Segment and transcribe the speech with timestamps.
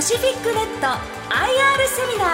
[0.00, 0.96] パシフィックネット IR
[1.86, 2.24] セミナ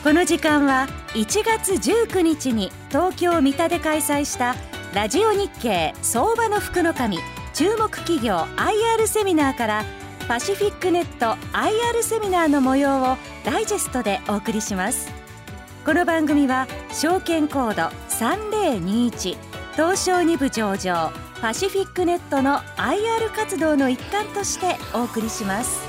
[0.00, 0.02] ー。
[0.02, 4.56] この時間は1月19日に東京三田で開催した
[4.94, 7.20] ラジオ日経相場の福の神
[7.54, 9.84] 注目企業 IR セミナーから
[10.26, 15.08] パシフィックネット IR セミナーの模様をダイジェストでお送りします。
[15.84, 19.36] この番組は証券コード3021
[19.74, 25.86] 東証2部上場パシフィックネットの IR 活動の一環としてお送りします。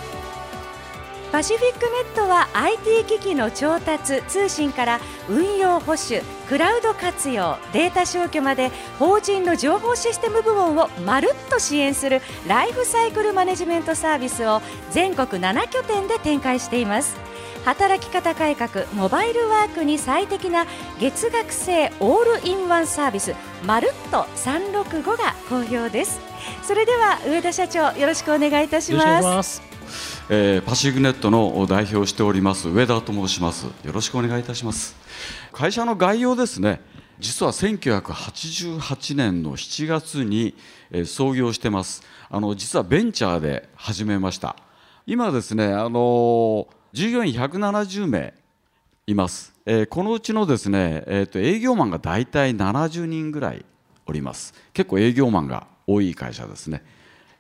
[1.32, 17.18] パシフィックネットは IT 機器の調達通信から運用保守クラウド活用データ消去まで法人の情報システム部門をまるっと支援するライフサイクルマネジメントサービスを全国7拠点で展開しています。
[17.66, 20.66] 働き方改革モバイルワークに最適な
[21.00, 23.36] 月額制オールインワンサービス
[23.66, 26.20] まるっと365が好評です。
[26.64, 29.62] それでは上田社長よろしくお願いいたします。
[30.30, 33.66] えー、パシフィックネットの代表をしております上田と申します。
[33.84, 34.96] よろしくお願いいたします。
[35.52, 36.82] 会社の概要ですね。
[37.20, 40.54] 実は1988年の7月に、
[41.06, 42.04] 創業してます。
[42.30, 44.56] あの実はベンチャーで始めました。
[45.06, 46.68] 今ですねあの
[46.98, 48.34] 従業員170名
[49.06, 53.64] います、えー、このうちのですね、えーと、営業マンが大体70人ぐらい
[54.08, 54.56] おります。
[54.74, 56.84] 結構営業マンが多い会社ですね、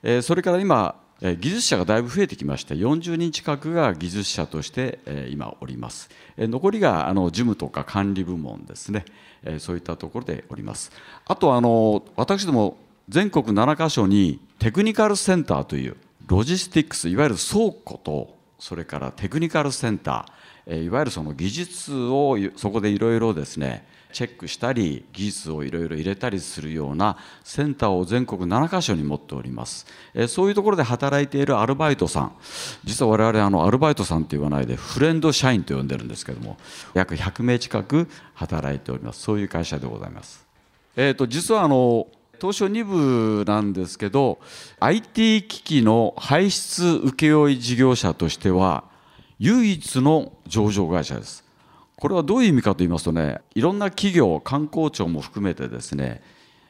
[0.03, 6.11] えー、それから今え技術者がだいぶ増えてきまして40人近くが技術者としてえ今おります。
[6.37, 9.05] え残りがあの事務とか管理部門ですね。
[9.41, 10.91] えそういったところでおります。
[11.25, 12.77] あとあの私ども
[13.09, 15.97] 全国7カ所にテクニカルセンターという
[16.27, 29.85] ロジスティックスいわゆる倉庫とそれからテクニカルセンターいわゆるその技術をそこでいろいろですねチェックしたり技術をいろいろ入れたりするようなセンターを全国7カ所に持っております。
[30.27, 32.31] そういうところで働いているアルバイトさん
[32.83, 36.57] 実は我々あのアルバイトさんと言わないでフレンド社員と呼んでるんですけども
[36.93, 39.21] 約100名近く働いております。
[39.21, 40.45] そういう会社でございます。
[40.95, 42.07] えーと、実はあの
[42.39, 42.85] 東証2
[43.39, 44.39] 部なんですけど
[44.79, 48.83] IT 機器の排出請負事業者としては
[49.39, 51.47] 唯一の上場会社です。
[51.97, 56.21] これはどういう意味かと言いますとねいろんな企業観光庁も含めてですね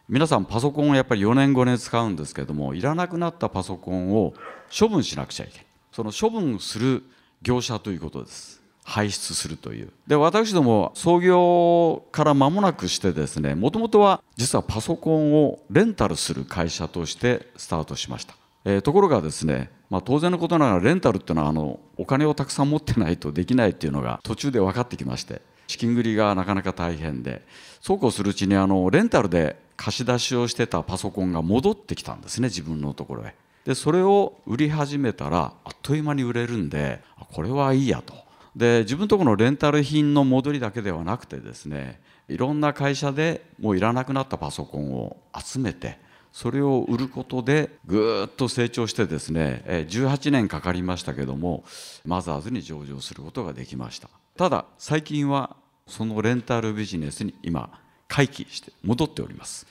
[0.08, 4.34] 皆さんパソコンをやっぱり4年5年使うんですけどもいらなくなったパソコンを
[4.78, 7.04] 処分しなくちゃいけないその処分する
[7.42, 8.62] 業者ということです。
[8.90, 27.46] 排出するというで私ども創業から間もなくしてですねもともとは実はパソコンをレンタルする会社としてスタートしました、えー、ところがですねまあ、当然のことながらレンタルっていうのはあのお金をたくさん持ってないとできないっていうのが途中で分かってきまして資金繰りがなかなか大変で
[27.80, 33.36] そうこうするうちにあのレンタルで貸し出しをしてたパソコンが戻ってきたんですね自分のところへ。
[33.64, 38.27] でそれを売り始めたらあっという間に売れるんでこれはいいやと。
[38.58, 46.00] で自分のとこのレンタル品の戻りだけではなくてですねいろんな会社でもういらなくなったパソコンを集めて
[46.34, 51.64] それを売ることでぐっと成長してですね18年かかりましたけども
[52.04, 54.10] マザーズに上場することができました。
[54.36, 57.70] ただ最近はそのレンタルビジネスに今
[58.08, 59.68] 回帰して戻っております。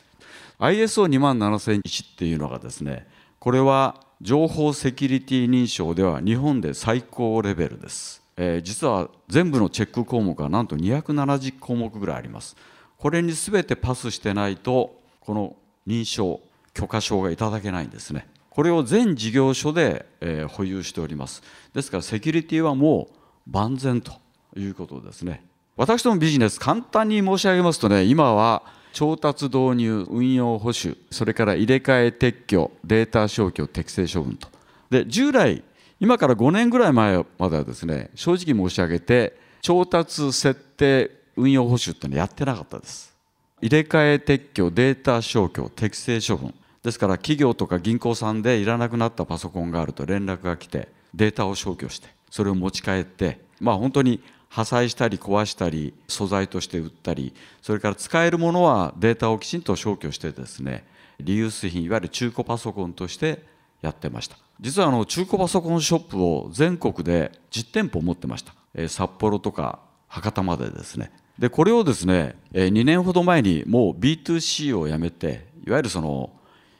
[0.58, 3.06] ISO2 万7001っていうのがですね
[3.38, 12.56] これは情報セキュリティ認証では日本で最高レベルです、えー、実は全部のチェック項目はなんと270項目ぐらいあります。
[12.98, 16.41] これに全てパスしてないとこの認証
[16.75, 18.28] 許可証がいただけないんですね。
[18.50, 21.42] これを全事業所で、えー、保有しております。
[21.75, 23.16] ですからセキュリティはもう
[23.50, 24.12] 万全と
[24.56, 25.44] いうことですね。
[25.76, 28.62] 私どもビジネス簡単に申し上げますとね今は
[28.94, 34.48] 調達導入運用保守それから入れ替え撤去データ消去適正処分と。
[34.88, 35.62] で従来
[35.98, 43.14] 今から5年ぐらい前まではですね正直申し上げて調達設定運用保守ってのやってなかったです。
[43.60, 46.54] 入れ替え撤去データ消去適正処分。
[46.82, 60.84] ですから企業とか銀行さんでいらなくなったパソコンがあると連絡が来てデータを消去してそれを持ち帰ってまあ本当に破砕したり壊したり素材として売ったりそれから使えるものはデータをきちんと消去してですね
[61.19, 63.42] リユース品いわゆる中古パソコンとして
[63.87, 64.37] やってました。
[64.61, 68.55] 実はあの中古パソコンショップを全国で10店舗持ってました。
[68.75, 71.12] え札幌とか博多までですね。
[71.38, 76.31] でこれをですねえ2年ほど前にもう B2C をやめていわゆるその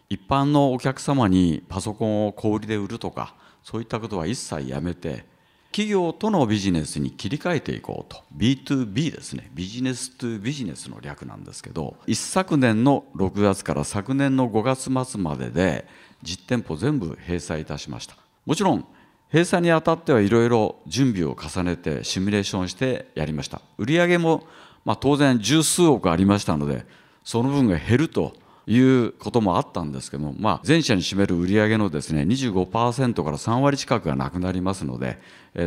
[0.09, 5.27] 一般のお客様にパソコンを小売りで売るとかそういったことは一切やめて
[5.73, 8.23] 企業とのビジネスに切り替えていこうと。
[8.35, 9.51] B2B ですね。
[9.53, 15.87] ビジネス2ビジネスの略なんですけど一昨年の6月から昨年の5月末までで
[16.23, 18.17] 実店舗全部閉鎖いたしました。
[18.45, 18.85] もちろん
[19.33, 23.61] 閉鎖にあたってはいろいろ準備を重ねてシミュレーションしてやりました。
[23.79, 24.47] 売上も
[24.85, 26.87] まあ当然十数億ありましたので
[27.25, 28.35] その分が減ると
[28.69, 35.21] いうこともあったんですけども、まあ、全社に占める売上のですね25%から3割近くがなくなりますので、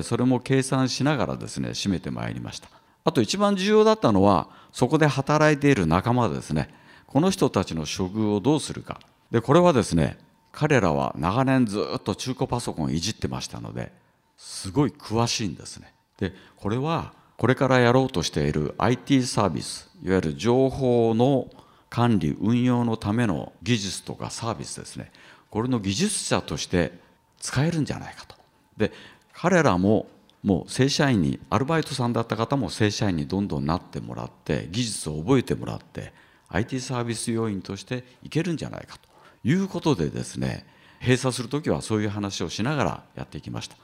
[0.04, 2.70] それも計算しながらですね占めてまいりました。
[3.06, 6.70] あと一番重要だったのはそこで働いている仲間ですね。
[7.08, 9.00] この人たちの処遇をどうするか。
[9.32, 10.18] でこれはですね
[10.52, 13.92] 彼らは長年ずっと中古パソコンいじってましたので
[14.38, 15.94] すごい詳しいんですね。
[16.18, 21.50] でこれはこれからやろうとしている IT サービスいわゆる情報の
[21.90, 25.12] 管理運用のための技術とかサービスですね。
[25.50, 26.94] これの技術者として
[27.40, 28.36] 使えるんじゃないかと。
[28.78, 28.92] で
[29.34, 30.08] 彼らも
[30.44, 36.14] もう正社員にアルバイトさんだった方も正社員にどんどんなってもらって技術を覚えてもらって
[36.50, 39.09] IT サービス要員としていけるんじゃないかと。
[39.44, 40.66] いうことでですね
[41.02, 43.76] 閉鎖する時はそういう話をしながらやっていきました。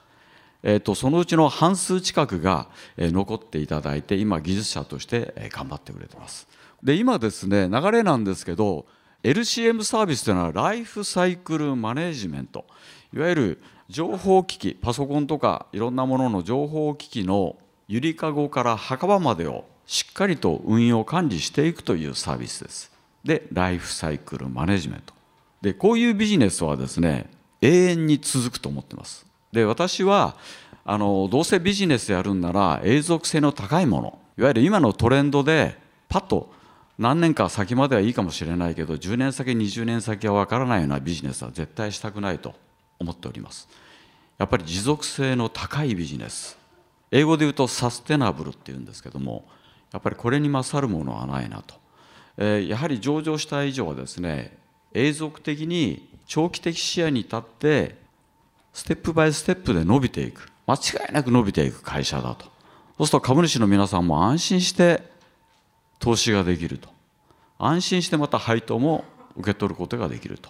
[0.63, 2.67] えーと、そのうちの半数近くが、
[2.97, 6.47] え残っていただいて今技術者として、え頑張ってくれてます。
[6.85, 8.85] で今ですね流れなんですけど
[9.23, 12.65] LCM サービスというのはライフサイクルマネジメント
[13.11, 17.55] いわゆる情報機器パソコンとかいろんなものの情報機器の
[17.87, 22.91] ゆりかごから墓場までをしっかりと運用管理していくというサービスです
[23.23, 25.14] でライフサイクルマネジメント
[25.65, 27.27] でこういうビジネスはですね
[27.59, 29.25] 永遠に続くと思ってます。
[29.51, 30.37] で私は
[30.85, 35.75] あのどうせビジネスやるんなら永続性の高いものいわゆる今のトレンドで
[36.07, 36.53] パッと
[36.99, 42.53] 何年か先まではいいかもしれないけど10年先20年先は分からないようなビジネスは絶対したくないと
[42.99, 43.67] 思っております。
[44.37, 46.59] やっぱり持続性の高いビジネス。
[47.09, 49.45] 英語で言うとサステナブルっていうんですけども
[49.91, 51.75] やっぱりこれに勝るものはないなと、
[52.37, 54.64] えー、やはり上場した以上はですね
[54.95, 57.95] 永続的に長期的視野に立って
[58.73, 60.49] ステップバイステップで伸びていく。
[60.65, 60.77] 間違
[61.09, 62.45] いなく伸びていく会社だと。
[62.97, 65.03] そうすると株主の皆さんも安心して
[65.99, 66.89] 投資ができると。
[67.59, 69.03] 安心してまた配当も
[69.35, 70.49] 受け取ることができると。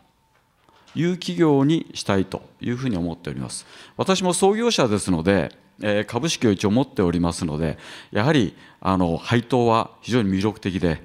[0.93, 3.65] いう企業にしたいというふうに思っております。
[3.97, 5.51] 私も創業者ですので、
[6.07, 7.77] 株式を一応持っておりますので
[8.11, 11.03] やはりあの配当は非常に魅力的で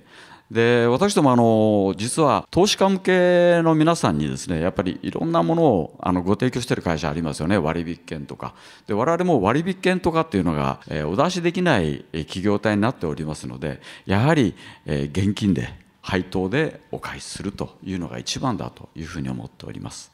[0.50, 7.56] で私どもあの実は投資家向けの皆さんにですねやっぱりいろんなものをあのご提供している会社ありますよね。
[7.56, 8.54] 割引券とか。
[8.88, 14.56] で我々も割引券とかっていうのが、えー、お出しできない企業体になっておりますのでやはり、
[14.86, 15.68] えー、現金で
[16.02, 20.10] 配当でお返しするというのが一番だというふうに思っております。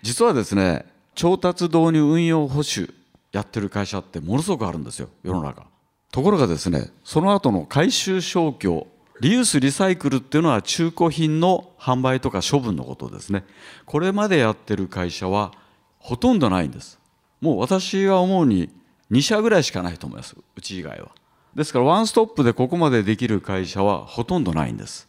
[0.00, 2.94] 実はですね調達導入運用保守
[3.32, 5.10] やってる会社ってものすごくあるんですよ。
[5.22, 5.66] 世の中。
[6.10, 8.86] ところがですねその後の回収消去
[9.24, 13.44] リユースリサイクルっていうのは中古品の販売とか処分のことですね。
[13.86, 15.52] これまでやってる会社は
[15.98, 17.00] ほとんどないんです。
[17.40, 18.68] もう私は思うに
[19.10, 20.36] 2社ぐらいしかないと思います。
[20.54, 21.08] うち以外は。
[21.54, 25.08] ですからワンストップでここまでできる会社はほとんどないんです。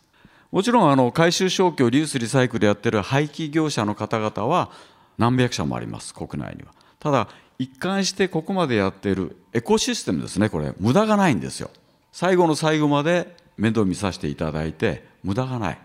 [0.50, 4.72] もちろんあの回収消去リユースリサイクルやってる廃棄業者の方々は
[5.18, 6.14] 何百社もあります。
[6.14, 6.70] 国内には。
[7.00, 7.28] ただ
[7.60, 10.48] 一貫してここまでやっているエコシステムですね。
[10.48, 11.70] これ無駄がないんですよ。
[12.14, 15.78] 最後の最後まで面倒見させていただいて無駄がない。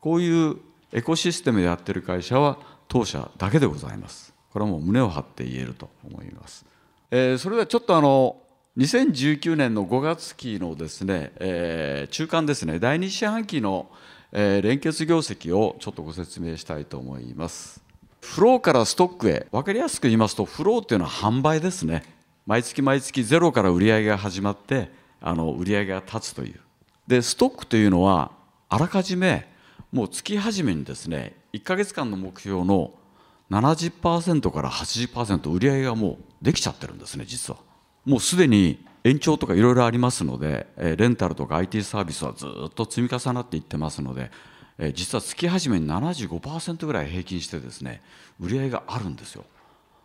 [0.00, 0.56] こういう
[0.92, 4.30] エコシステムでやってる会社は当社だけでございます。
[4.52, 6.64] これはもう胸を張って言えると思います、
[7.10, 8.36] えー、それではちょっとあの
[8.76, 12.78] 2019年の5月期のですね、えー、中間ですね。
[12.78, 13.90] 第2四半期の、
[14.32, 17.82] えー、連結業績をちょっとご説明したいと思います。
[18.20, 19.48] フローからストックへ。
[19.50, 22.04] 分かりやすく言いますとフローっていうのは販売ですね。
[22.46, 24.90] 毎月毎月ゼロから売り上げが始まって
[25.20, 26.60] あの売り上げが立つという。
[27.10, 28.30] でストックというのは
[28.68, 29.52] あらかじめ
[29.90, 32.92] もう月始めにですね1か月間の目標の
[33.50, 37.58] 70%から80%売り上げがもうできちゃってるんですね実は。
[38.04, 44.30] もうすでに延長とかいろいろありますのでレンタルとか IT サービスはずっと積み重なっていってますので
[44.94, 48.02] 実は月始めに75%ぐらい平均してですね
[48.38, 49.44] 売り上げがあるんですよ。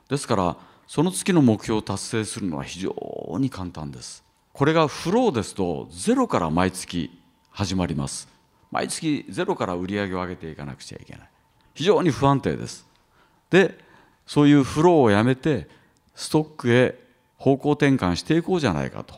[0.09, 0.57] ですから
[0.87, 4.24] その月の目標を達成するのは非常に簡単です。
[4.55, 7.11] これがフローですとゼロから毎月
[7.51, 8.29] 始まります。
[8.71, 11.29] 毎月ゼロから売り上げを上げていかなくちゃいけない。
[11.73, 12.87] 非常に不安定です。
[13.49, 13.77] で
[14.25, 15.67] そういうフローをやめて
[16.15, 16.97] ストックへ
[17.37, 19.15] 方向転換していこうじゃないかと。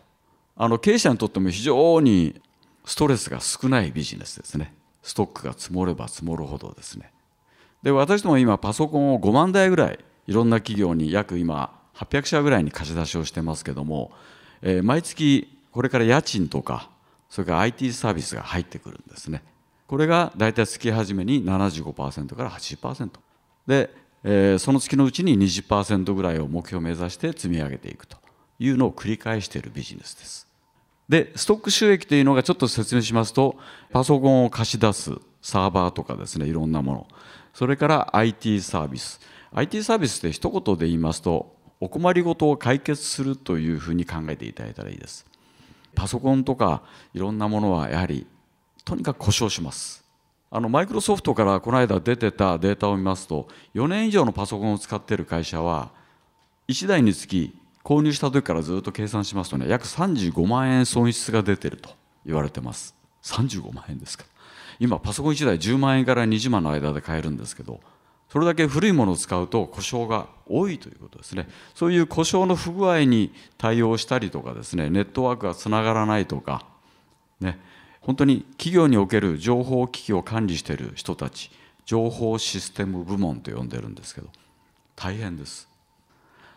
[0.55, 2.41] あの経営者にとっても非常に
[2.83, 4.73] ストレスが少ないビジネスですね。
[5.03, 7.11] ストックが積もれば積もるほどですね。
[7.83, 14.09] で私ども今パソコンを5万台ぐらいいろんな企業に約今800社ぐらいに貸し出しをしてますけども、
[14.61, 16.89] えー、毎月これから家賃とか
[17.29, 19.43] それから IT サービスが入ってくるんですね。
[19.87, 23.09] これが大体月始めに75%から80%
[23.67, 23.89] で、
[24.23, 28.17] えー、その月のうちに20%ぐらいを目標を目指して積み上げていくと
[28.59, 30.47] いうのを繰り返しているビジネスです。
[31.07, 33.57] でストック収益というのがちょっと説明しますと
[33.91, 37.07] パソコンを貸し出すサーバーとかですねいろんなもの。
[37.53, 39.19] それから IT サービス。
[39.53, 45.25] IT サービスって一言で言いますとお困りごとを解決するというふうに考えていただいたらいいです。
[45.95, 48.27] パソコンとかいろんなものはやはり
[48.85, 50.03] とにかく故障します。
[50.49, 55.91] あのマイクロソフトからこの間出てたデータを見ますと4年以上のパソコンを使っている会社は
[56.69, 57.53] 1台につき
[57.83, 61.89] 購入した時からずっと計算しますとね約35万円損失が出てると
[62.25, 62.95] 言われてます。
[63.23, 64.25] 35万円ですか。
[64.79, 67.81] 今パソコン1台10万円から20万の間で買えるんですけど
[68.29, 71.47] それだけ古いものを使うと故障が多いということですね。
[71.73, 76.65] そういう故障の不具合に対応したりとかですねネットワークがつながらないとか
[77.39, 77.59] ね
[78.01, 81.51] 本当に企業における情報機器を管理している人たち
[81.85, 84.27] 情報システム部門と呼んでるんですけど
[84.95, 85.69] 大変です。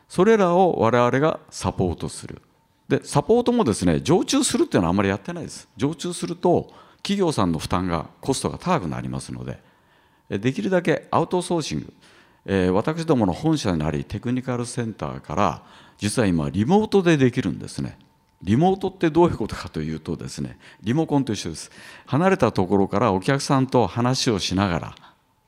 [0.09, 2.43] それらを我々がサポートする。
[2.89, 5.69] でサポートもですね常駐するっていうのはあんまりやってないです。
[5.77, 9.70] 常駐すると企業さんの負担がコストが高くなりますので
[10.39, 11.93] できるだけアウトソーシング、
[12.47, 15.63] えー、私どもの本社にありテクニカルセンターから
[15.99, 17.99] 実は今リモートでできるんですね。
[18.43, 21.71] リモートってどういうことかというとですねリモコンと一緒です。
[22.07, 24.95] 離れたところからお客さんと話をしながら、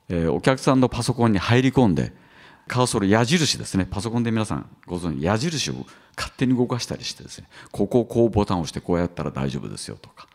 [0.09, 2.13] えー、お客さんのパソコンに入り込んで
[2.67, 3.87] カーソル矢印ですね。
[3.89, 5.73] パソコンで皆さんご存知矢印を
[6.15, 10.27] 勝手に動かしたりしてですねここをこうボタンを押してこうやったら大丈夫ですよとか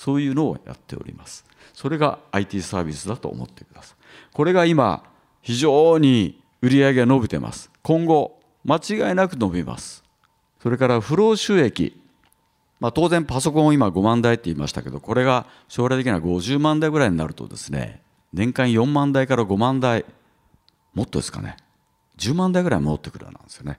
[0.00, 1.44] そういうのをやっております。
[1.74, 3.96] それが IT サービスだと思ってください。
[4.32, 5.04] これが今
[5.42, 7.70] 非常に売り上げが伸びてます。
[7.82, 10.02] 今後間違いなく伸びます。
[10.62, 12.00] それから不労収益。
[12.80, 18.00] まあ、当然パソコンを今5万台って言いましたけどこれが将来的には50万台ぐらいになるとですね
[18.32, 20.06] 年間4万台から5万台
[20.94, 21.58] もっとですかね。
[22.16, 23.78] 10万台ぐらい戻ってくるなんですよね。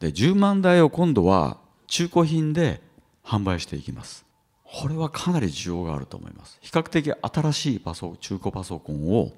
[0.00, 2.82] で10万台を今度は中古品で
[3.24, 4.30] 販売していきます。
[4.72, 6.58] これはかなり需要があると思います。
[6.62, 9.32] 比較的新しいパソ中古パソコンを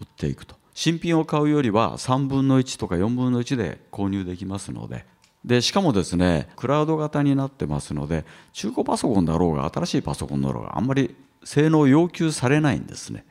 [0.00, 0.56] 売っていくと。
[0.74, 5.06] 新品を買うよりは3分の1とか4分の1で購入できますので。
[5.44, 13.24] でしかもですねクラウド型になってますので中古パソコンだろうが新しいパソコンだろうがあんまり性能要求されないんですね。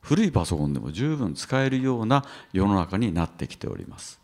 [0.00, 4.20] 古いパソコンでも十分使えるような世の中になってきております。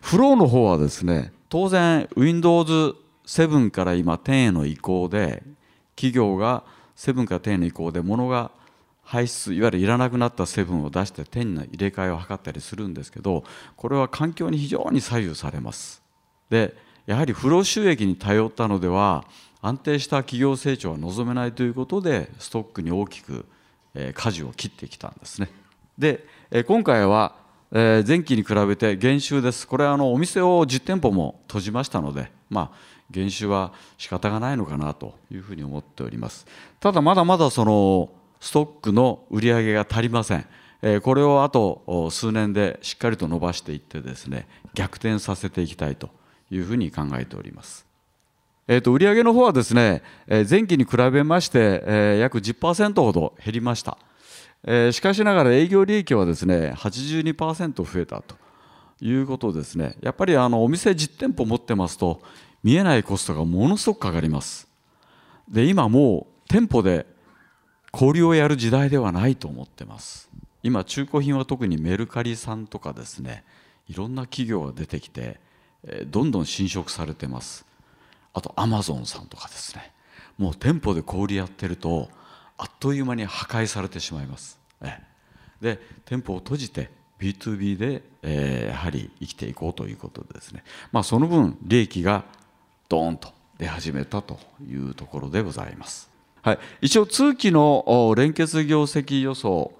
[0.00, 2.94] フローの方はですね当然 Windows
[3.26, 5.42] 7から今10への移行で
[5.96, 6.64] 企業が
[6.96, 8.50] 7から10への移行で物が
[9.02, 13.44] 排出いわゆるいらなくなった7を出して10の入れ替えを図ったりするんですけど
[13.76, 16.02] これは環境に非常に左右されます。
[16.50, 16.74] で
[17.06, 19.24] やはり不労収益に頼ったのでは
[19.60, 23.44] 安定した企業成長は望めないということでストックに大きく
[24.14, 25.50] 舵を切ってきたんですね。
[25.98, 26.26] で
[26.66, 27.36] 今回は
[27.70, 29.66] 前期に比べて減収です。
[29.66, 36.46] これはあのお店を10店舗も閉じましたのでまあ減収は仕方がないのかなというふうに思っております。
[36.80, 40.46] ただまだまだそのストックの売り上げが足りません。
[41.02, 46.10] これをあと数年でしっかりと伸ばしていってですね逆転させていきたいと
[46.50, 47.86] いうふうに考えております。
[48.66, 53.98] えー、と売上の方はですね前期に比べまして約10%ほど減りました。
[54.92, 58.36] しかしながら営業利益はですね82%増えたと
[59.00, 59.96] いうことですね。
[60.02, 62.22] やっぱりあのお店実店舗持ってますと
[62.64, 64.66] 見えないコストがものすごくかかります。
[65.48, 67.06] で今もう店舗で
[67.92, 70.30] 小売をやる時代ではないと思ってます。
[70.62, 73.44] 今中古品は特にメルカリさんとかですね
[73.86, 75.38] いろんな企業が出てきて
[76.06, 77.66] どんどん侵食されてます。
[78.32, 79.92] あとアマゾンさんとかですね。
[80.38, 82.08] もう店舗で小売やってると
[82.56, 84.58] あっという間に破壊されてしまいます。
[85.60, 92.24] で店舗を閉じて B2B で、えー、やはり生きていこうということでですね、まあ、その分利益が
[92.88, 94.38] ドーンと出始めたと
[94.68, 96.10] いうところでございます。
[96.42, 99.72] はい、一応通期の連結業績予想。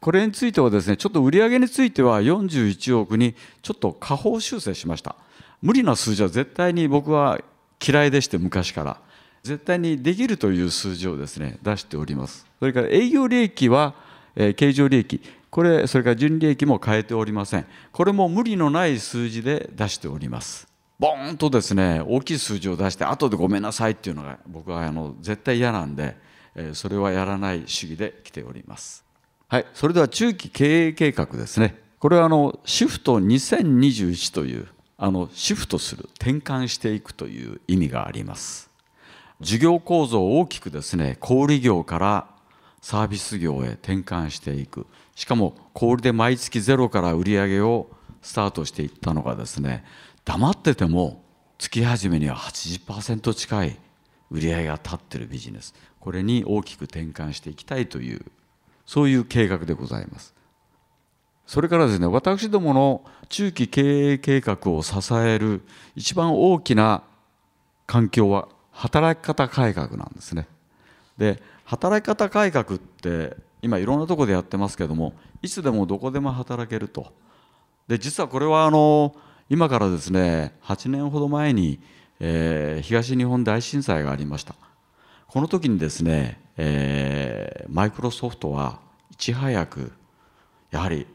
[0.00, 5.16] これについてはですねちょっと売上については41億にちょっと下方修正しました。
[5.62, 7.40] 無理な数字は絶対に僕は
[7.84, 9.00] 嫌いでして昔から。
[9.42, 12.46] 絶対にできるという数字をですね出しております。
[12.58, 13.94] それから営業利益は、
[14.36, 15.20] えー、経常利益。
[15.50, 17.66] これそれから純利益も変えておりません。
[17.92, 20.73] これも無理のない数字で出しております。
[21.04, 26.16] ボーンとですね大きい数字を出して後でごめんなさいっていうのが僕はあの絶対嫌なんで、
[26.54, 29.04] えそれはやらない主義で来ております。
[29.48, 31.78] はいそれでは中期経営計画ですね。
[31.98, 38.70] これはあのシフト2021というあのシフトする転換していくという意味があります。
[39.42, 42.26] 事業構造を大きくですね小売業から
[42.80, 44.86] サービス業へ転換していく。
[45.14, 47.88] しかも小売で毎月ゼロから売り上げを
[48.22, 49.84] スタートしていったのがですね
[50.24, 51.22] 黙ってても
[51.58, 53.78] 月始めには80%近い
[54.30, 55.74] 売り上げが立ってるビジネス。
[56.00, 58.20] これに大きく転換していきたいという
[58.86, 60.34] そういう計画でございます。
[61.46, 65.62] それからですね私どもの中期経営計画を支える
[65.94, 67.02] 一番大きな
[67.86, 70.48] 環境は働き方改革なんですね。
[71.18, 77.12] で働き方改革って今いろんなところでやってますけどもいつでもどこでも働けると。
[77.88, 79.14] で実はこれはあの
[79.50, 81.80] 今からですね8年ほど前に、
[82.20, 84.54] えー、東日本大震災がありました。
[85.26, 89.92] この時にですね、えー、マイクロソフトはいち早く
[90.70, 91.06] やはり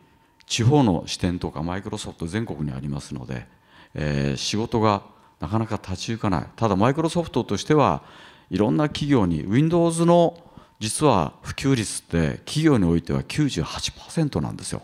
[0.45, 3.47] 地方の支店とかマイクロソフト全国にありますので、
[3.93, 5.03] えー、仕事が
[5.39, 6.45] なかなか立ち行かない。
[6.55, 8.03] ただマイクロソフトとしては
[8.49, 10.37] いろんな企業に Windows の
[10.79, 14.81] 実は普及率って企業においては98%なんですよ。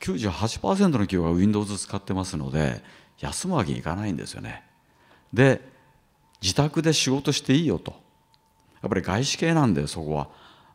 [0.00, 2.82] 98%の企業が Windows 使ってますので
[3.18, 4.64] 休むわけにいかないんですよね。
[5.32, 5.60] で
[6.42, 7.92] 自宅で仕事していいよと。
[8.82, 10.28] やっぱり外資系なんでそこは。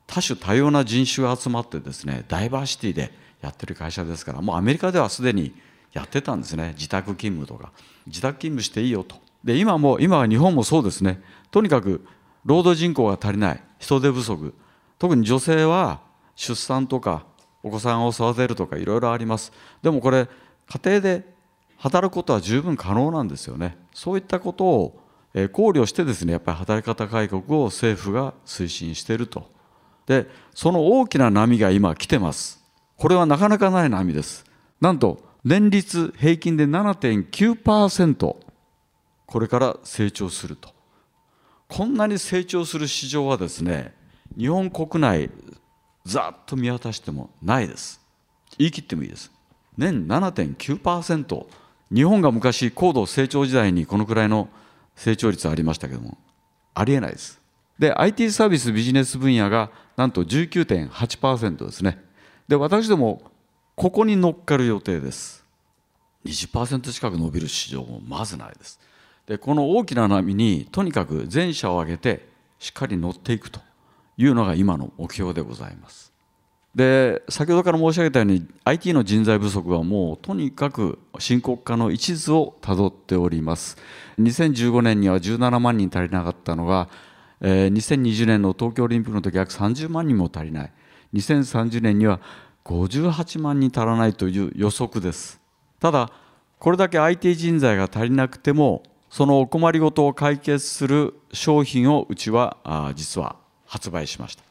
[0.07, 5.53] 多種多様な人種が集まってですねダイバーシティでやってる会社ですからもうアメリカではすでに
[5.93, 6.73] やってたんですね。
[6.75, 7.71] 自宅勤務とか。
[8.07, 9.17] 自宅勤務していいよと。
[9.43, 11.21] で今も今は日本もそうですね。
[11.51, 12.05] とにかく
[12.45, 13.63] 労働人口が足りない。
[13.77, 14.53] 人手不足。
[14.97, 16.01] 特に女性は
[16.35, 17.25] 出産とか
[17.63, 19.51] お子さんを育てるとかいろいろあります。
[19.81, 20.27] でもこれ
[20.67, 21.33] 家庭で
[21.77, 23.77] 働くことは十分可能なんですよね。
[23.93, 24.99] そういったことを
[25.51, 29.49] 考慮してですねやっぱり働き方改革を政府が推進していると。
[30.05, 32.63] でその大きな波が今来てます。
[32.97, 34.45] これはなかなかない波です。
[34.81, 38.35] なんと年率平均で7.9%
[39.25, 40.69] これから成長すると。
[41.67, 43.93] こんなに成長する市場はですね
[44.37, 45.29] 日本国内
[46.06, 48.01] ざっと見渡してもないです。
[48.57, 49.31] 言い切ってもいいです。
[49.77, 51.46] 年7.9%
[51.94, 54.50] 日本が昔高度成長時代にこのくらいの
[54.96, 56.18] 成長率ありましたけども
[56.74, 57.40] ありえないです。
[57.79, 62.03] で IT サービスビジネス分野がなんと19.8%ですね。
[62.48, 63.22] で私ども
[63.75, 65.46] ここに乗っかる予定です。
[66.25, 68.79] 20%近く伸びる市場もまずないです。
[69.25, 72.27] でこの大きな波にとにかく全社を挙げて
[72.59, 73.62] しっかり乗っていくと。
[74.20, 76.12] いうのが今の目標でございます。
[76.75, 83.77] で先ほどから申し上げたように IT の人材不足はもうとにかく深刻化の一途をたどっております。
[84.20, 86.90] 2015年には17万人足りなかったのが、
[87.40, 90.74] えー、2020年の東京オリンピックの時約30万人も足りない。
[91.14, 92.20] 2030年には
[92.66, 95.40] 58万人足らないという予測です。
[95.79, 96.12] ただ
[96.60, 102.58] これだけ IT 人材が足りなくてもそのお困りごとを解決する商品をうちは
[102.96, 103.38] 実は
[103.70, 104.44] 発売しました。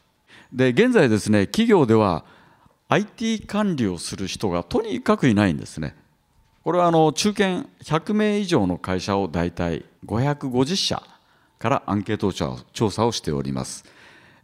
[0.53, 2.25] で現在ですね企業では
[2.89, 5.95] IT 管理をする人がとにかくいないんですね。
[6.65, 11.03] これはあの中堅100名以上の会社を大体550社
[11.59, 13.85] からアンケート調査をしております。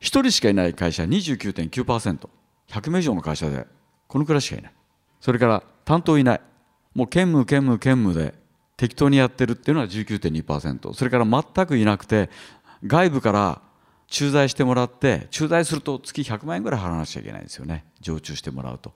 [0.00, 3.66] 1人しかいない会社 29.9%100 名以上の会社で
[4.08, 4.72] このくらいしかいない。
[5.20, 6.40] それから担当いない。
[6.94, 8.34] もう兼務兼務兼務で
[8.76, 12.28] 適当にやってるっていうのは19.2%それから全くいなくて
[12.84, 13.62] 外部から
[14.14, 17.84] 駐在してもらって駐在すると月100万円ぐらい払わなきゃいけないんですよね。
[18.00, 18.92] 常駐してもらうと。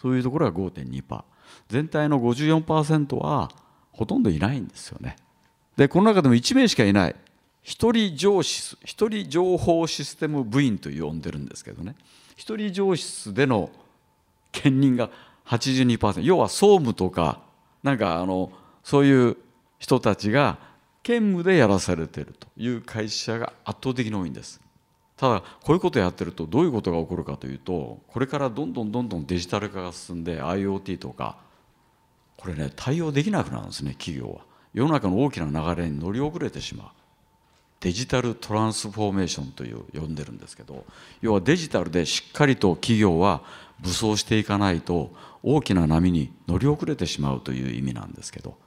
[0.00, 1.24] そういうところが5.2%
[1.68, 3.50] 全体の54%は
[3.90, 5.16] ほとんどいないんですよね。
[5.76, 7.16] でこの中でも1名しかいない。
[7.64, 11.96] 一人上司一人情報システム部員と呼んでるんですけどね。
[12.36, 13.68] 一人上司での
[14.52, 15.10] 兼任が
[15.46, 17.40] 82%要は総務とか
[17.82, 18.52] なんかあの
[18.84, 19.36] そういう
[19.80, 20.58] 人たちが
[21.06, 24.60] 兼務でやらされているという会社が圧倒的に多いんです。
[25.16, 31.38] ただこういうことをやってるとどういうことが起こるかというとこれからどんどんどんどんデジタル化が進んで IoT とか
[32.36, 34.40] これね対応できなくなるんですね企業は。
[34.74, 36.88] 世の中の大きな流れに乗り遅れてしまう。
[37.78, 40.84] デジタルトランスフォーメーションという呼んでるんですけど
[41.20, 43.42] 要はデジタルでしっかりと企業は
[43.78, 45.12] 武装していかないと
[45.44, 48.58] 大きな波に乗り遅れてしまうという意味なんですけど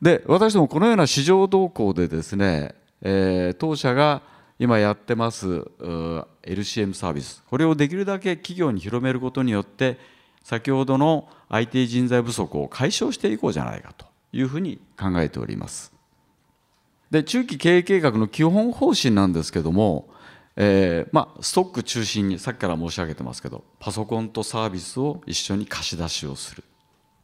[0.00, 4.22] で私どもこのような市場動向でですね、えー、当社が
[4.58, 5.46] 今やってます
[6.42, 7.42] LCM サービス。
[7.48, 9.98] これをできるだけ企業に広めることによって
[10.42, 15.92] 先ほどの IT 人材不足を解消していこうじゃないかというふうに考えております。
[17.10, 20.08] で中期経営計画の基本方針なんですけども、
[20.56, 26.64] えーまあ、ストック中心にさっきから申し上げてますけどパソコンとサービスを一緒に貸し出しをする。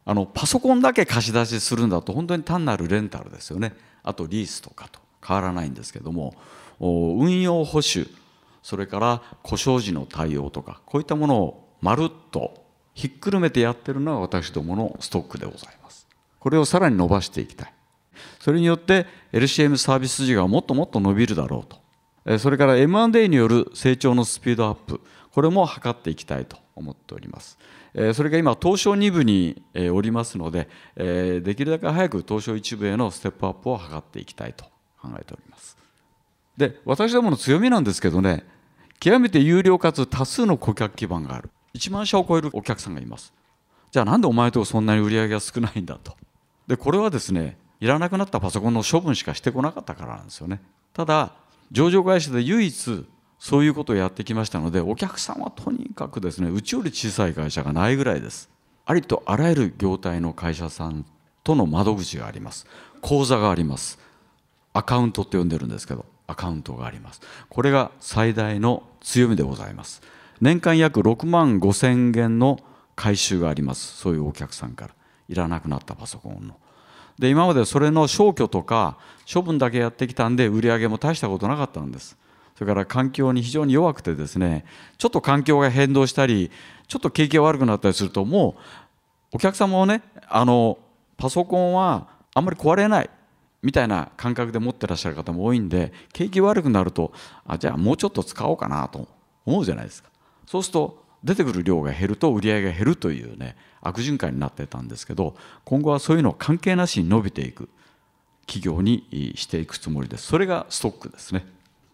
[0.05, 3.75] あのパソコンだけ貸し出しするんだと本当に単なるレンタルですよね。
[4.03, 6.35] あとリースとかと変わらないんですけども
[6.79, 8.09] 運用保守
[8.61, 12.63] それから故障時の対応とかこういったものをまるっと
[12.93, 16.07] ひっくるめてやってるのが私どものストックでございます。
[16.39, 17.73] これをさらに伸ばしていきたい。
[18.39, 22.39] それによって LCM サービス事業がもっともっと伸びるだろうと。
[22.39, 25.01] それから M&A による成長のスピードアップ。
[25.33, 27.57] これも図っていきたいと思っております。
[28.13, 34.65] それが今東証2部におりますのでできるだけ早く東証1部へのステップアップを図っていきたいと
[35.01, 35.77] 考えております。
[36.57, 38.45] で私どもの強みなんですけどね
[38.99, 41.49] 極めて有料かつ多数の顧客基盤がある。
[41.73, 43.33] 1万社を超えるお客さんがいます。
[43.91, 46.15] じゃあなんでお前とそんなに売り上げが少ないんだと。
[46.67, 50.61] でこれはですねいらなくなったパソコンの処分しかしてこなかったからなんですよね。
[50.93, 51.33] ただ
[51.71, 53.05] 上場会社で唯一
[53.43, 58.49] そういうことをやってきましたのでお客さんはとにかくですねうちより小さい会社がないぐらいです。
[58.85, 61.05] ありとあらゆる業態の会社さん
[61.43, 62.65] との窓口があります。
[63.01, 63.99] 口座があります。
[64.71, 67.19] アカウントって呼んでるんですけどアカウントがあります。
[67.49, 70.01] これが最大の強みでございます。
[70.39, 72.61] 年間約6万5千元の
[72.95, 73.97] 回収があります。
[73.97, 74.93] そういうお客さんから。
[75.27, 76.55] いらなくなったパソコンの。
[77.19, 78.97] で今までそれの消去とか
[79.31, 82.22] 処分だけやってきたんで売り上げも大したことなかったんです。
[82.63, 84.63] それから環境に非常に弱くてですね
[84.97, 86.49] ちょっと環境が変動したり
[86.87, 88.55] ちょっと景気が悪くなったりするとも
[89.33, 90.77] うお客様もねあの
[91.17, 93.09] パソコンはあんまり壊れない
[93.61, 97.11] みたいな感覚で持ってらっしゃる方も多いんで景気悪くなると
[97.45, 99.09] あじゃあもうちょっと使おうかなと
[99.45, 100.09] 思うじゃないですか。
[100.45, 107.67] そうすると出てくる量が減ると売り上げが減るというね悪循環になってたんですけど今後はそういうの関係なしに伸びていく
[108.45, 110.27] 企業にしていくつもりです。
[110.27, 111.45] それがストックですね。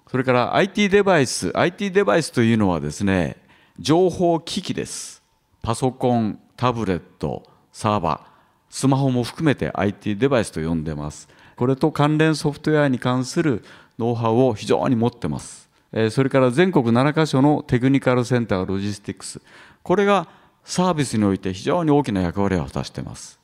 [0.09, 3.37] それから IT デバイス IT デバイスというのはですね
[3.77, 5.21] 情報機器です。
[5.61, 8.29] パソコンタブレットサーバー
[8.69, 11.29] スマホも含めて IT デバイスと呼んでます。
[11.55, 13.63] これと関連ソフトウェアに関する
[13.99, 15.69] ノウハウを非常に持ってます。
[16.09, 19.39] それから全国7カ所のテクニカルセンターロジスティックス。
[19.83, 20.27] これが
[20.63, 23.39] サービスにおいて非常に大きな役割を果たしてます。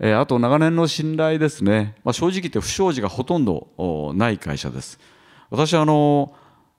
[0.00, 4.98] あと長年の信頼ですね、まあ、正直言って不祥事がほとんどない会社です。
[5.54, 6.34] 私はあの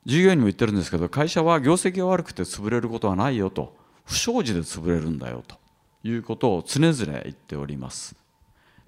[0.05, 5.55] 従業員にも言ってるんですけど会社は業績が悪くて潰れることはないよと不祥事で潰れるんだよと
[6.03, 8.15] いうことを常々言っております。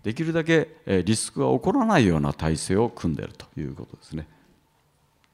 [0.03, 0.69] できるだけ
[1.05, 4.27] リスクが起こらないような体制を組んでいるということですね。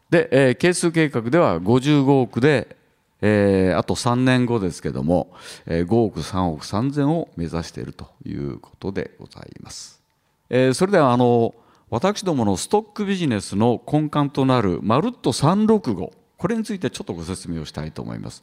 [0.09, 2.77] で、え、係数計画では55億で、
[3.21, 5.33] えー、あと3年後ですけども、
[5.65, 10.03] えー、5億3億3000を目指しているということでございます、
[10.49, 11.55] えー、それではあの
[11.93, 18.41] 私どものストックビジネスの根幹となるまるっと365これについてちょっとご説明をしたいと思います。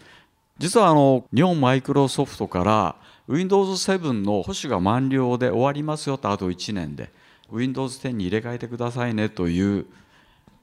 [0.59, 2.97] 実はあの日本マイクロソフトから
[3.29, 7.11] Windows7 の保守が満了で終わりますよとあと1年で
[7.51, 9.87] Windows10 に入れ替えてくださいねという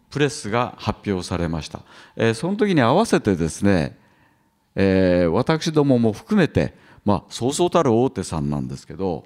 [0.10, 1.82] プレスが発表されました、
[2.15, 3.97] えー、その時に合わせてですね、
[4.76, 6.73] えー、私どもも含めて
[7.04, 9.26] まあそうそうたる大手さんなんですけど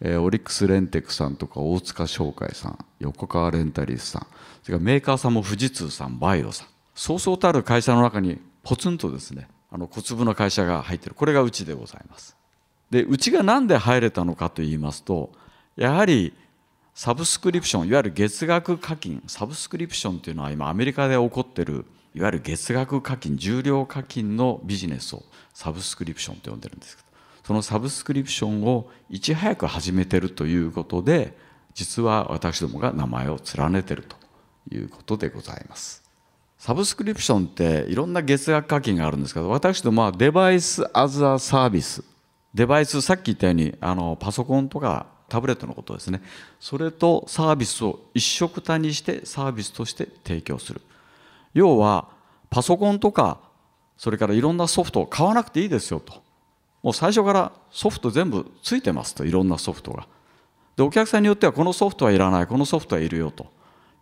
[0.00, 4.26] えー、オリックスレンテックさんとか大塚商会さん横川レンタリースさん
[4.62, 6.68] それからメーカーさんも富士通さんバイオさん。
[6.94, 11.14] そうそうたる会社の中にポツンとですねあの小粒の会社が入ってる。
[11.14, 12.36] これがうちでございます。
[12.90, 15.30] でうちが何で入れたのかといいますと
[15.76, 16.32] やはり
[16.94, 21.84] サブスクリプションいわゆる月額課金サブスクリプションっていうのは今アメリカで起こってる
[22.14, 25.22] いわゆる月額課金重量課金のビジネスを
[25.54, 27.07] サブスクリプションと呼んでるんですけど
[27.48, 31.34] そのサブスクリプションをいち早く始めてるということで
[31.72, 34.16] 実は私どもが名前を連ねてると
[34.70, 36.04] いうことでございます。
[36.58, 42.04] サブスクリプションっていろんな月額課金があるんですけど私どもはデバイスアザサービス
[42.52, 46.20] デバイスさっき言ったようにあのパソコンとかタブレットのことですね。
[46.60, 50.82] それとサービスを一緒くたにしてサービスとして提供する。
[51.54, 52.08] 要は
[52.50, 53.40] パソコンとか
[53.96, 56.27] それからいろんなソフトを買わなくていいですよと。
[56.82, 60.06] もう最初からソフト全部ついてますといろんなソフトが。
[60.76, 63.46] でお客さんによってはこのソフトはいらないこのソフトはいるよと。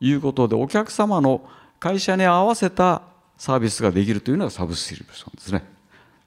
[0.01, 3.03] いうことでお客様の会社に合わせた
[3.39, 5.65] サービスができるというのがサブスクリプションですね。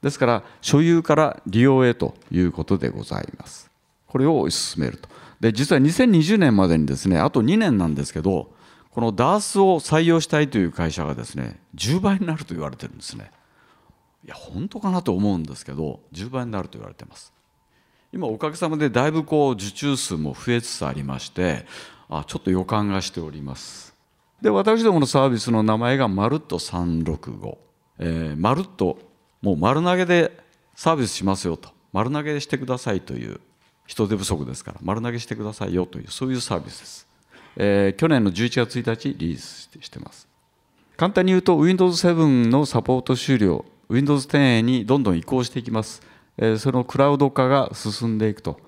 [0.02, 3.70] ですから所有から利用へということでございます。
[4.08, 5.10] これを推し進めると。
[5.40, 8.52] で実は2020年までにですねあと2年なんですけど
[8.92, 13.32] この DARS を採用したいという会社がですね10倍になると言われてるんですね。
[14.26, 17.34] いや本当かなと思うんですけど10倍になると言われてます。
[18.12, 21.66] 今おかげさまでだいぶこう受注数も増えつつありまして
[22.10, 23.96] あちょっと予感がしております。
[24.42, 27.58] で私どものサービスの名前がまるっと365、
[28.00, 28.98] えー、まるっと
[29.42, 30.38] もう丸投げで
[30.76, 31.70] サービスしますよと。
[31.92, 33.40] 丸投げしてくださいという
[33.86, 37.08] 人手不足ですから丸投げしてくださいよというそういうサービスです、
[37.58, 40.28] えー、去年の11月1日リリースしてます。
[40.98, 46.02] 簡単に言うと Windows 7のサポート終了 Windows 10にどんどん移行していきます、
[46.38, 48.60] え、そのクラウド化が進んでいくと。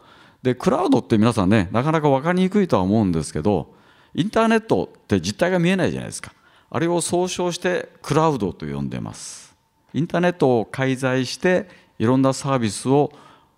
[0.42, 3.76] でクラウドって皆さんねなかなか分かりにくいとは思うんですけど
[4.16, 6.34] インターネットって実態が見えないじゃないですか。
[6.72, 9.56] あれを総称してクラウドと呼んでます。
[9.94, 11.68] インターネットを介在して
[12.00, 13.12] いろんなサービスを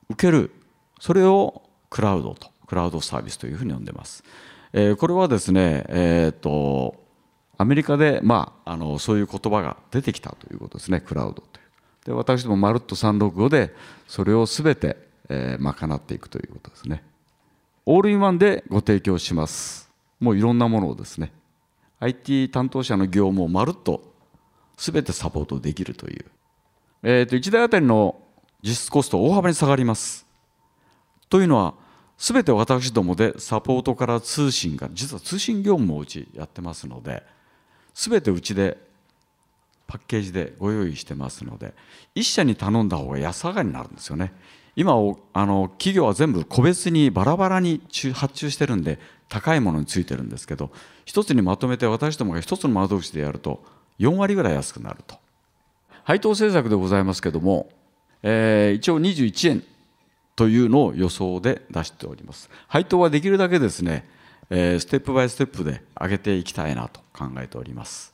[0.09, 0.51] 受ける。
[0.99, 4.23] それをクラウドとクラウドサービスというふうに呼んでます、
[4.73, 6.95] えー、これはですねえっ、ー、と
[7.57, 11.43] アメリカで、まあ、あのそういう言葉が出てきたということですねクラウド
[12.05, 13.73] で私どもまるっと365で
[14.07, 14.97] それを全て、
[15.29, 17.03] えー、賄っていくということですね。
[17.85, 19.89] オールインワンでご提供します。
[20.19, 21.33] もういろんなものをですね
[21.99, 24.13] IT 担当者の業務をまるっと
[24.77, 26.25] 全てサポートできるという、
[27.03, 28.19] えー、と1台あたりの
[28.61, 30.25] 実質コスト大幅に下がります。
[31.29, 31.73] というのは
[32.17, 37.23] 全て私どもでサポートから通信が実は通信業務もうちやってますので
[37.93, 38.77] 全てうちで
[39.87, 41.73] パッケージでご用意してますので
[42.15, 44.33] 一社に頼んだ方が安上がりになるんですよね。
[44.75, 44.93] 今
[45.33, 47.81] あの企業は全部個別にバラバラに
[48.13, 48.97] 発注してるんで
[49.29, 50.71] 高いものについてるんですけど
[51.05, 53.63] 一つにまとめて私どもが一つの窓口でやると
[53.99, 55.17] 4割ぐらい安くなると。
[56.03, 57.69] 配当政策でございますけども、
[58.23, 59.63] えー、一応21円
[60.35, 62.49] というのを予想で出しております。
[62.67, 64.05] 配当はできるだけですね
[64.49, 68.12] えステップバイステップで上げていきたいなと考えております。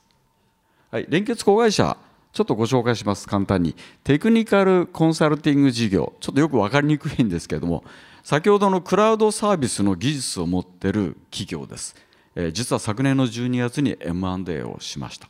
[0.90, 1.96] はい、連結子会社
[2.32, 3.28] ちょっとご紹介します。
[3.28, 3.76] 簡単に。
[4.02, 6.14] テクニカルコンサルティング事業。
[6.18, 7.84] ちょっとよく分かりにくいんですけれども
[8.24, 11.94] 先ほどのクラウドサービスの技術を持ってる企業です、
[12.34, 15.28] えー、実は昨年の12月に M&A をしました。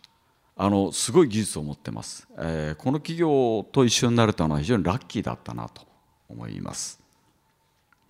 [0.56, 5.82] あのすごい技術を持ってます、えー、この企業と一緒になれたのは非常にラッキーだったなと
[6.28, 7.00] 思います、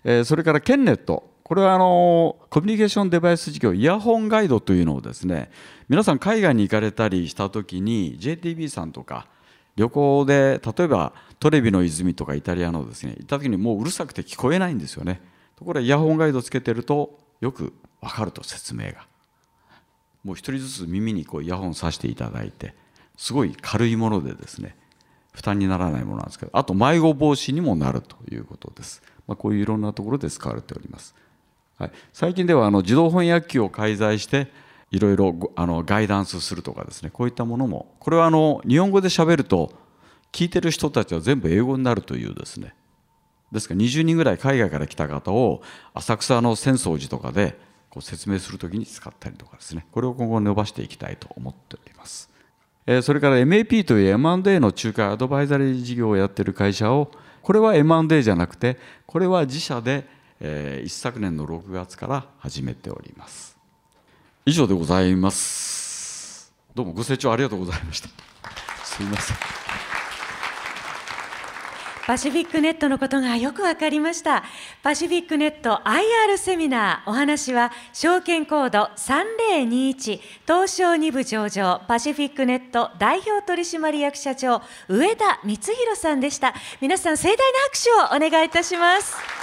[0.02, 1.29] えー、それからケンネット。
[1.50, 5.50] これはあのコミュニケーションデバイス事業イヤホンガイドというのをですね
[5.88, 9.26] 皆さん海外に行かれたりした時に JTB さんとか
[9.74, 15.20] 旅行で例えばトレビの泉とかイタリアのですね行った時にもううるさくて聞こえないんですよね。
[15.56, 19.08] ところがイヤホンガイドつけてるとよく分かると説明が。
[20.22, 22.76] もう一人ずつ耳にこうイヤホンさしていただいて
[23.16, 24.76] すごい軽いものでですね
[25.32, 31.16] 負担にならないものなんですけどあと迷子防止にもなるということです、まあ、こういういろんなところで使われております。
[31.80, 34.48] はい、最近ではあの自動翻訳機を介在して
[34.90, 37.08] いろいろあのガイダンスするとかですね。
[37.10, 37.94] こういったものも。
[38.00, 39.72] これはあの日本語でしゃべると
[40.30, 42.74] 聞いてる人たちは全部英語になるというですね。
[43.50, 45.62] ですから20人ぐらい海外から来た方を
[45.94, 49.86] 浅草の浅草寺とかでこう説明するときに使ったりとかですね。
[49.90, 52.28] これを今後伸ばしていきたいと思っております、
[52.86, 57.10] え、それから MAP という M&A の仲介アドバイザリー事業をやってる会社を
[57.42, 63.56] これは M&A じゃなくてこれは自社でえー、一昨年の6月から始めております。
[64.46, 66.52] 以上でございます。
[66.74, 68.08] どうもご清聴ありがとうございました。
[68.84, 69.36] すみません。
[72.06, 74.42] パシフィックネットのことがよくわかりました。
[74.82, 77.10] パシフィックネット IR セミナー。
[77.10, 86.54] お話は証券コード3021東証2部上場パシフィックネット代表取締役社長上田光弘さんでした。
[86.80, 87.58] 皆さん盛大な
[88.08, 89.39] 拍手をお願いいたします。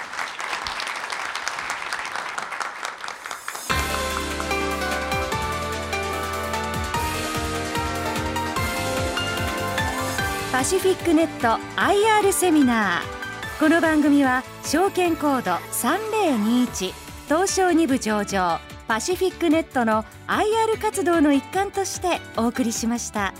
[10.68, 16.92] シフィックネット IR セミナーこの番組は証券コード3021
[17.28, 23.34] 東証2部上場パシフィックネットの IR 活動の一環としてお送りしました。